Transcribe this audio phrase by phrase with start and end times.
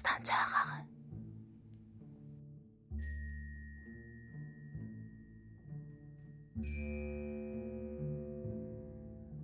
[0.00, 0.80] Dastanca ağı.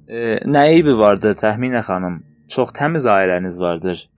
[0.09, 2.23] E, nə eybi vardır Təxminə xanım?
[2.49, 4.11] Çox təmiz ailəniz vardır.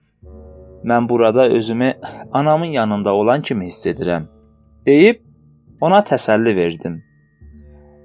[0.83, 1.93] Mən burada özümü
[2.31, 4.27] anamın yanında olan kimi hiss edirəm.
[4.85, 5.21] deyib
[5.81, 7.03] ona təsəlli verdim.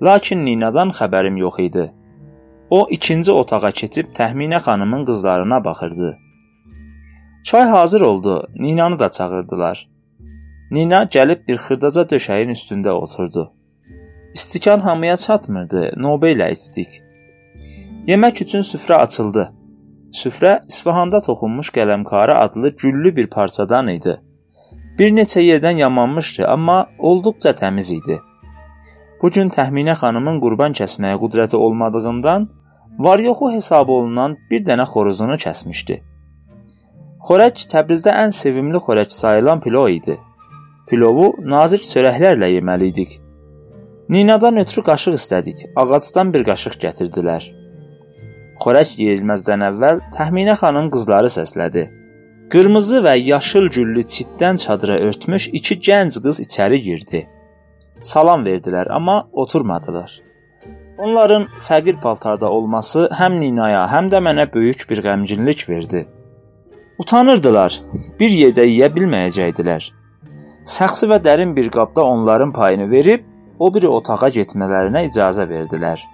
[0.02, 1.92] Lakin Ninadan xəbərim yox idi.
[2.70, 6.23] O ikinci otağa keçib Təxminə xanımın qızlarına baxırdı.
[7.44, 8.48] Çay hazır oldu.
[8.54, 9.88] Ninanı da çağırdılar.
[10.70, 13.52] Nina gəlib bir xırdaca döşəyin üstündə oturdu.
[14.34, 15.82] İstikan hamıya çatmırdı.
[16.04, 17.02] Növbə ilə içdik.
[18.06, 19.52] Yemək üçün süfrə açıldı.
[20.20, 24.16] Süfrə İsfahanda toxunmuş qələmkarı adlı güllü bir parçadan idi.
[24.98, 28.18] Bir neçə yerdən yamanmışdı, amma olduqca təmiz idi.
[29.22, 32.48] Bu gün Təxminə xanımın qurban kəsməyə qüdrəti olmadığından
[32.98, 36.13] var-yoxu hesab olunan bir dənə xoruzunu kəsmişdi.
[37.24, 40.18] Xörək Təbrizdə ən sevimli xörək sayılan pilov idi.
[40.90, 43.14] Pilovu nazik çörəklərlə yeməli idik.
[44.12, 45.62] Ninadan ötürü qaşıq istədik.
[45.80, 47.46] Ağacdan bir qaşıq gətirdilər.
[48.60, 51.86] Xörək yeyilməzdən əvvəl Təxminə xanın qızları səslədi.
[52.52, 57.22] Qırmızı və yaşıl güllü çitdən çadıra örtmüş iki gənc qız içəri girdi.
[58.02, 60.20] Salam verdilər, amma oturmadılar.
[60.98, 66.04] Onların fəqir paltarda olması həm Ninaya, həm də mənə böyük bir qəmginlik verdi.
[66.98, 67.80] Utanırdılar.
[68.20, 69.86] Bir yerdə yeyə bilməyəcəkdilər.
[70.64, 73.24] Saxsı və dərin bir qabda onların payını verib
[73.58, 76.04] o biri otağa getmələrinə icazə verdilər.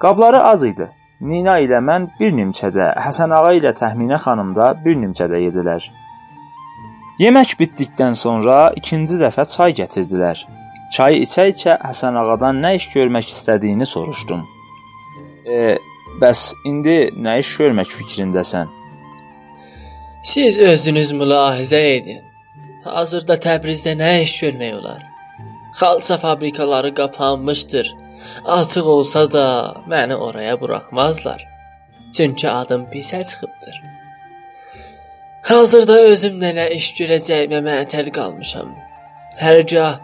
[0.00, 0.88] Qabları az idi.
[1.20, 5.86] Nina ilə mən bir nimçədə, Həsən ağa ilə Təxminə xanım da bir nimçədə yedilər.
[7.22, 10.42] Yemək bitdikdən sonra ikinci dəfə çay gətirdilər.
[10.92, 14.44] Çayı içə-içə Həsən ağadan nə iş görmək istədiyini soruşdum.
[15.46, 15.78] E,
[16.20, 18.81] bəs indi nə iş görmək fikrindəsən?
[20.22, 22.20] Siz özünüz mülahizə edin.
[22.84, 25.00] Hazırda Təbrizdə nə iş görmək olar?
[25.78, 27.88] Xalça fabrikaları qapanmışdır.
[28.44, 29.46] Açıq olsa da
[29.90, 31.42] məni oraya buraxmazlar.
[32.16, 33.80] Çünki adım pisə çıxıbdır.
[35.42, 38.70] Hazırda özümlə nə iş görəcəyimə məətəl qalmışam.
[39.42, 39.98] Hərgah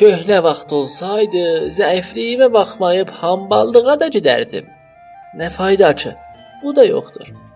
[0.00, 1.44] köhnə vaxt olsaydı,
[1.78, 4.66] zəifliyimə baxmayıb hamballığa da gedərdim.
[5.38, 6.16] Nə fayda ki,
[6.62, 7.49] bu da yoxdur.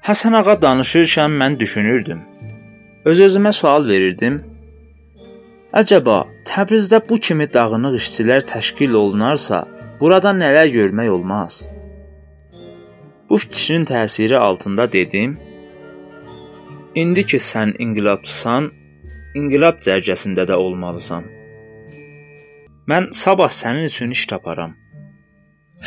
[0.00, 2.20] Həsən ağa danışırkən mən düşünürdüm.
[3.04, 4.38] Öz-özümə sual verirdim.
[5.80, 9.58] Əcəba, Təbrizdə bu kimi dağınıq işçilər təşkil olunarsa,
[10.00, 11.58] burada nələr görmək olmaz?
[13.28, 15.36] Bu fikrin təsiri altında dedim.
[16.94, 18.70] İndi ki sən inqilabçısan,
[19.36, 21.28] inqilab cərgəsində də olmalısan.
[22.90, 24.72] Mən sabah sənin üçün iş taparam.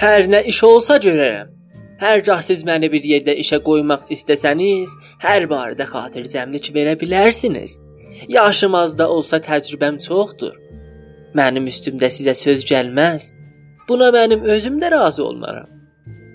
[0.05, 1.49] Hər nə iş olsa görərəm.
[2.03, 4.91] Hər gah siz məni bir yerdə işə qoymaq istəsəniz,
[5.23, 7.77] hər barədə xatircəmlik verə bilərsiniz.
[8.27, 10.57] Yaşım az da olsa təcrübəm çoxdur.
[11.39, 13.29] Mənim üstümdə sizə söz gəlməz.
[13.87, 15.69] Buna mənim özüm də razı olmaram.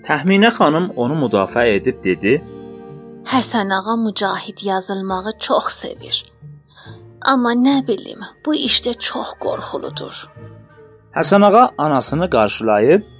[0.07, 2.33] Təxminə xanım onu müdafiə edib dedi:
[3.33, 6.23] Həsən ağa mücahid yazılmağı çox sevir.
[7.21, 10.25] Amma nə bilim, bu işdə çox qorxuludur.
[11.13, 13.18] Həsən ağa anasını qarşılayıb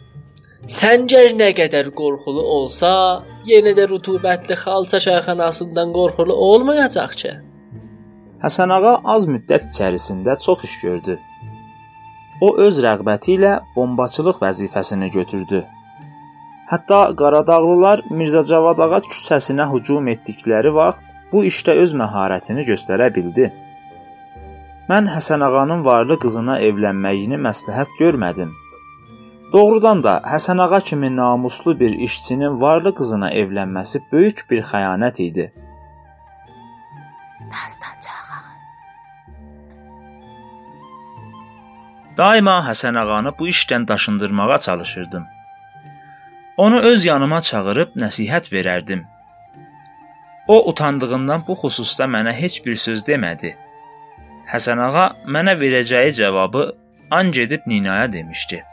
[0.68, 7.32] Səncər nə qədər qorxulu olsa, yenə də rütubətli xalça çayxanasından qorxulu olmayacaq ki.
[8.44, 11.18] Həsən ağa az müddət içərisində çox iş gördü.
[12.42, 15.64] O öz rəğbəti ilə bombaçılıq vəzifəsini götürdü.
[16.72, 23.52] Hətta Qaradağlılar Mirzə Cavad ağa küçəsinə hücum etdikləri vaxt bu işdə öz məharətini göstərə bildi.
[24.92, 28.52] Mən Həsən ağanın varlı qızına evlənməyini məsləhət görmədim.
[29.54, 35.46] Doğrudan da Həsən ağa kimi namuslu bir işçinin varlı qızına evlənməsi böyük bir xəyanət idi.
[42.18, 45.26] Daima Həsən ağanı bu işdən daşındırmağa çalışırdım.
[46.58, 49.06] Onu öz yanıma çağırıb nəsihət verərdim.
[50.48, 53.56] O utandığından bu xüsusda mənə heç bir söz demədi.
[54.54, 56.76] Həsən ağa mənə verəcəyi cavabı
[57.12, 58.69] an gedib Ninaya demişdi.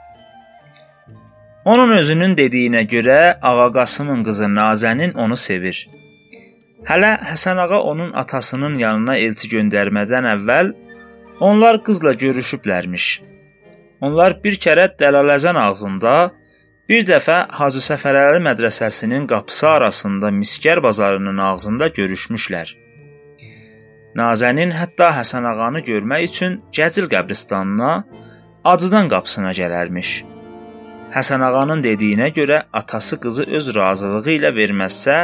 [1.66, 5.80] Onun özünün dediyinə görə Ağa Qasımın qızı Nazənin onu sevir.
[6.86, 10.70] Hələ Həsən ağa onun atasının yanına elçi göndərmədən əvvəl
[11.48, 13.06] onlar qızla görüşüblərmiş.
[14.00, 16.14] Onlar bir kərə Dəlaləzən ağzında,
[16.88, 22.70] bir dəfə Hacı Səfərəli mədrəsəsinin qapısı arasında Miskər bazarının ağzında görüşmüşlər.
[24.22, 27.92] Nazənin hətta Həsən ağanı görmək üçün Gəcil qəbristanına
[28.64, 30.35] Acıdan qapısına gələrmiş.
[31.14, 35.18] Həsən ağanın dediyinə görə atası qızı öz razılığı ilə verməzsə,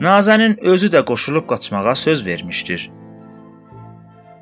[0.00, 2.90] Nazənin özü də qoşulub qaçmağa söz vermişdir.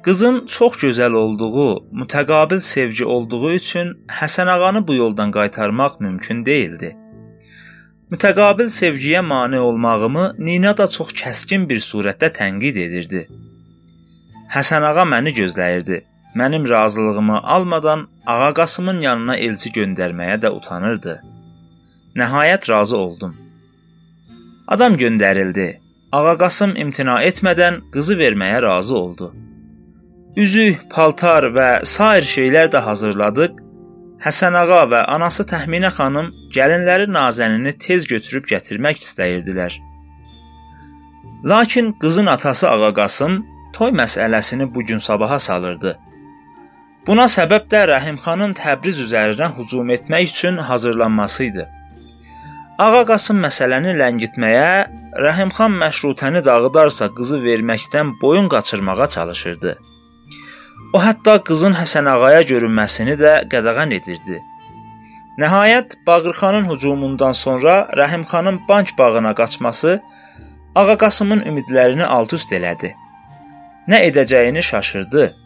[0.02, 3.88] Qızın çox gözəl olduğu, mütəqabil sevgi olduğu üçün
[4.20, 6.96] Həsən ağanı bu yoldan qaytarmaq mümkün değildi.
[8.12, 13.26] Mütəqabil sevgiyə mane olmağımı Nina da çox kəskin bir surətdə tənqid edirdi.
[14.54, 16.00] Həsən ağa məni gözləyirdi.
[16.34, 21.20] Mənim razılığımı almadan Ağa Qasımın yanına elçi göndərməyə də utanırdı.
[22.16, 23.36] Nəhayət razı oldum.
[24.68, 25.80] Adam göndərildi.
[26.12, 29.32] Ağa Qasım imtina etmədən qızı verməyə razı oldu.
[30.36, 33.58] Üzük, paltar və sair şeylər də hazırladıq.
[34.22, 39.74] Həsən ağa və anası Təxminə xanım gəlinləri Nazənini tez götürüb gətirmək istəyirdilər.
[41.44, 43.40] Lakin qızın atası Ağa Qasım
[43.72, 45.98] toy məsələsini bu gün sabaha salırdı.
[47.06, 51.64] Buna səbəb də Rəhimxanın Təbriz üzərinə hücum etmək üçün hazırlanması idi.
[52.84, 54.68] Ağa Qasım məsələni ləngitməyə,
[55.26, 59.74] Rəhimxan məşrutəni dağıdarsa qızı verməkdən boyun qaçırmağa çalışırdı.
[60.92, 64.42] O hətta qızın Həsən ağaya görünməsini də qadağan edirdi.
[65.40, 70.00] Nəhayət Bağırxanın hücumundan sonra Rəhimxanın bank bağına qaçması
[70.74, 72.94] Ağa Qasımın ümidlərini alt-üst elədi.
[73.88, 75.39] Nə edəcəyini şaşırdı.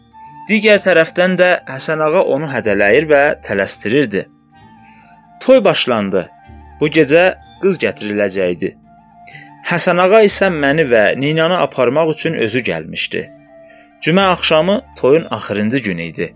[0.45, 4.25] Digər tərəfdən də Həsən ağa onu hədələyir və tələsdirirdi.
[5.41, 6.21] Toy başlandı.
[6.79, 7.23] Bu gecə
[7.63, 8.69] qız gətiriləcəkdi.
[9.65, 13.23] Həsən ağa isə məni və Ninanı aparmaq üçün özü gəlmişdi.
[14.05, 16.27] Cümə axşamı toyun axırıncı günü idi.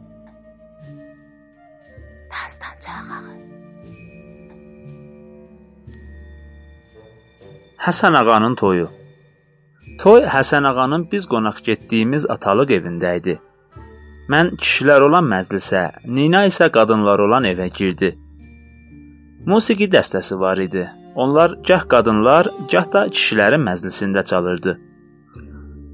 [7.86, 8.90] Həsən ağanın toyu.
[10.02, 13.38] Toy Həsən ağanın biz qonaq getdiyimiz atalıq evində idi.
[14.30, 18.12] Mən kişilər olan məclisə, Nina isə qadınlar olan evə girdi.
[19.50, 20.84] Musiqi dəstəsi var idi.
[21.16, 24.76] Onlar gah qadınlar, gah da kişilərin məclisində çalırdı.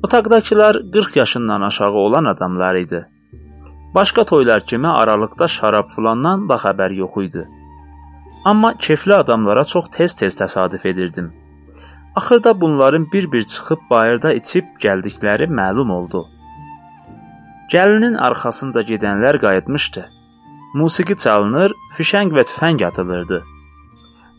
[0.04, 3.06] Otaqdakılar 40 yaşından aşağı olan adamlar idi.
[3.96, 7.48] Başqa toylar kimi aralıqda şarab filandan da xəbər yox idi.
[8.46, 11.34] Amma kefli adamlara çox tez-tez təsadüf edirdim.
[12.16, 16.28] Axırda bunların bir-bir çıxıb bayırda içib gəldikləri məlum oldu.
[17.72, 20.04] Gəlinin arxasınca gedənlər qayıtmışdı.
[20.78, 23.40] Musiqi çalınır, fişəng və tüfəng atılırdı.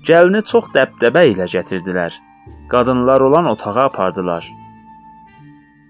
[0.07, 2.13] Gəlini çox dəbdəbə ilə gətirdilər.
[2.71, 4.47] Qadınlar olan otağa apardılar.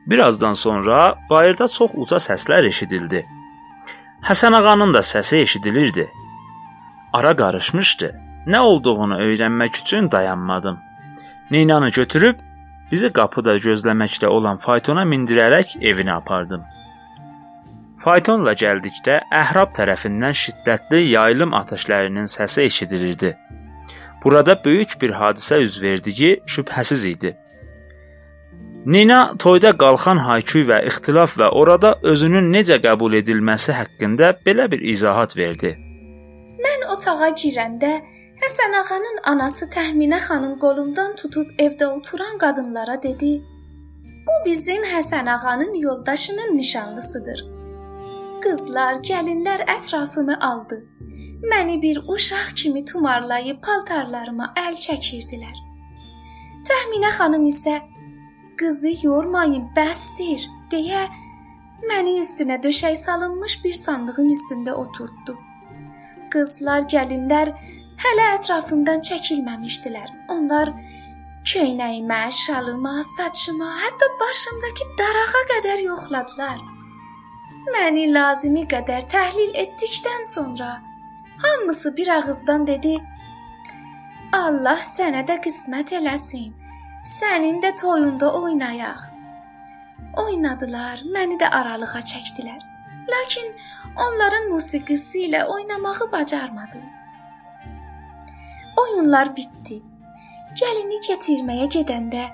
[0.06, 3.24] Birazdan sonra bayırda çox uca səslər eşidildi.
[4.28, 6.06] Həsən ağanın da səsi eşidilirdi.
[7.12, 8.08] Ara qarışmışdı.
[8.46, 10.78] Nə olduğunu öyrənmək üçün dayanmadım.
[11.50, 12.40] Ninanı götürüb
[12.92, 16.64] bizi qapıda gözləməkdə olan faytona mindirərək evinə apardım.
[18.06, 23.32] Faytonla gəldikdə əhrab tərəfindən şiddətli yaylım atəşlərinin səsi eşidilirdi.
[24.22, 27.32] Burada böyük bir hadisə üz verdiyi şübhəsiz idi.
[28.94, 34.86] Nina toyda qalxan hayküy və ixtilaf və orada özünün necə qəbul edilməsi haqqında belə bir
[34.94, 35.74] izahat verdi.
[36.62, 37.92] Mən otağa girəndə
[38.36, 43.34] Həsən ağanın anası Təxminə xanım qolumdan tutub evdə oturan qadınlara dedi:
[44.26, 47.55] "Bu bizim Həsən ağanın yoldaşının nişanlısıdır."
[48.46, 50.76] Qızlar, gəlinlər ətrafımı aldı.
[51.50, 55.56] Məni bir uşaq kimi tumarlayıb paltarlarıma əl çəkirdilər.
[56.68, 57.80] Təxminə xanım isə
[58.60, 61.02] qızı yormayın, bəsdir deyə
[61.90, 65.34] məni üstünə döşək salınmış bir sandığın üstündə oturtdu.
[66.30, 67.50] Qızlar, gəlinlər
[68.04, 70.14] hələ ətrafımdan çəkilməmişdilər.
[70.36, 70.70] Onlar
[71.50, 76.75] köynəyimə, şalıma, saçıma, hətta başımdakı darağa qədər yoxladılar.
[77.74, 80.76] Məni lazımi qədər təhlil etdikdən sonra
[81.42, 82.94] hamısı bir ağızdan dedi:
[84.32, 86.52] Allah sənə də qismət eləsin.
[87.06, 89.02] Sənin də toyunda oynayaq.
[90.22, 92.62] Oynadılar, məni də aralığa çəkdilər.
[93.10, 93.52] Lakin
[94.06, 96.86] onların musiqisi ilə oynamağı bacarmadım.
[98.82, 99.82] Oyunlar bitdi.
[100.56, 102.24] Gəlini gətirməyə gedəndə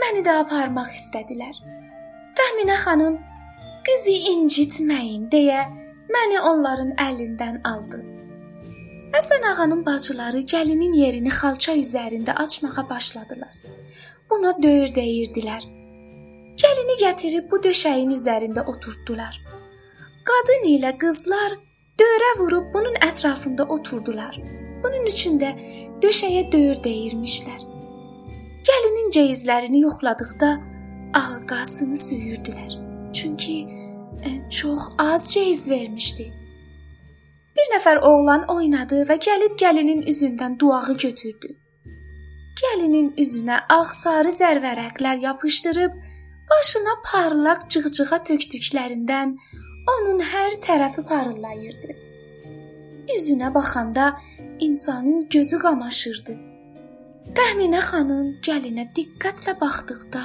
[0.00, 1.60] məni də aparmaq istədilər.
[2.38, 3.20] Təxminə xanım
[3.86, 5.62] Qızı incitməyin deyə
[6.14, 7.98] məni onların əlindən aldı.
[9.12, 13.54] Həsən ağanın bacıları gəlinin yerini xalça üzərində açmağa başladılar.
[14.30, 15.66] Buna döyür deyirdilər.
[16.62, 19.34] Gəlini gətirib bu döşəyin üzərində oturtdular.
[20.30, 21.58] Qadın ilə qızlar
[22.00, 24.38] döyrə vurub bunun ətrafında oturdular.
[24.84, 25.50] Bunun üçün də
[26.04, 27.66] döşəyə döyür deyirmişlər.
[28.70, 30.54] Gəlinin ceyizlərini yoxladıqda
[31.18, 32.91] ağa qasını söyürdülər.
[33.12, 33.66] Çünki
[34.26, 36.32] e, çox az ceyiz vermişdi.
[37.56, 41.50] Bir nəfər oğlan oynadı və gəlib gəlinin üzündən duağı götürdü.
[42.62, 45.98] Gəlinin üzünə ağ-sarı zərvərəklər yapışdırıb
[46.52, 49.36] başına parlaq cığcığa tökdüklərindən
[49.94, 51.96] onun hər tərəfi parıldayırdı.
[53.16, 54.12] Üzünə baxanda
[54.60, 56.38] insanın gözü qamaşırdı.
[57.36, 60.24] Təminə xanım gəlinə diqqətlə baxdıqda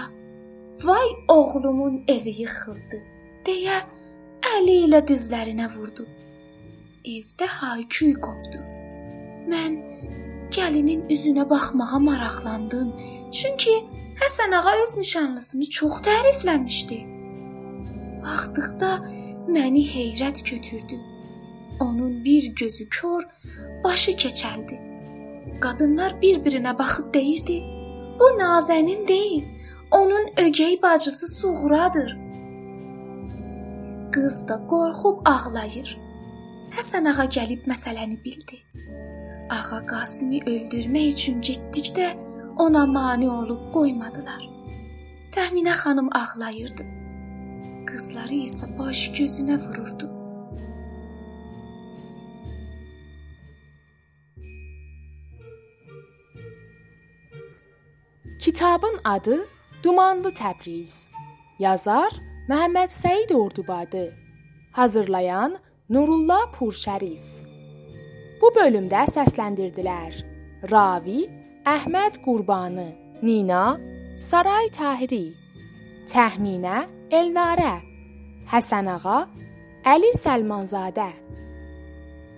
[0.83, 3.01] "Vay oğlumun evi yıxıldı"
[3.45, 3.77] deyə
[4.55, 6.07] əli ilə dizlərinə vurdu.
[7.15, 8.63] Evdə hay-küy qopdu.
[9.51, 9.77] Mən
[10.55, 12.89] gəlinin üzünə baxmağa maraqlandım,
[13.31, 13.75] çünki
[14.17, 16.97] Həsən ağa öz nişanlısını çox tərifləmişdi.
[18.23, 18.91] Baxdıqda
[19.53, 20.97] məni heyrət götürdü.
[21.79, 23.27] Onun bir gözü kör,
[23.83, 24.77] başı keçəldi.
[25.61, 27.57] Qadınlar bir-birinə baxıb deyirdi:
[28.19, 29.43] "Bu Nazənin deyil,
[29.91, 32.17] onun ögey bacısı Suğradır."
[34.11, 35.89] Qız da qorxub ağlayır.
[36.77, 38.57] Həsən ağa gəlib məsələni bildi.
[39.49, 42.07] Ağa Qasimi öldürmək üçün getdikdə
[42.59, 44.43] ona mane olub qoymadılar.
[45.35, 46.85] Təminə xanım ağlayırdı.
[47.87, 50.07] Qızları isə baş gözünə vururdu.
[58.39, 61.05] Kitabın adı Dumanlı Təbriz.
[61.59, 62.09] Yazar
[62.49, 64.07] Məhəmməd Səid Ordubadı.
[64.71, 65.57] Hazırlayan
[65.89, 67.25] Nurullah Purşərif.
[68.41, 70.15] Bu bölümdə səsləndirdilər:
[70.71, 71.27] Ravi
[71.65, 72.87] Əhməd Qurbanı,
[73.21, 73.77] Nina
[74.17, 75.35] Saray Tahiri,
[76.09, 77.75] Təxminə Elnarə,
[78.49, 79.19] Həsən ağa
[79.93, 81.11] Əli Səlmanzadə.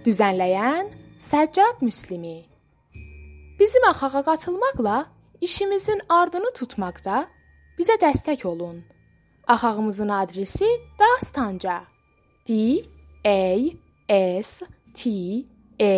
[0.04, 2.44] Düzənləyən Səccad Müslimi.
[3.60, 4.98] Bizim axağa qatılmaqla
[5.42, 7.28] işimizin ardını tutmaqda
[7.80, 8.84] bizə dəstək olun.
[9.48, 10.68] Axağımızın adresi
[11.00, 11.84] Dastanca.
[12.50, 12.82] D
[13.26, 13.58] A
[14.44, 15.10] S T
[15.82, 15.96] A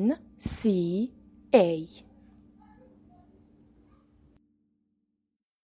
[0.00, 0.70] N C
[1.54, 1.66] A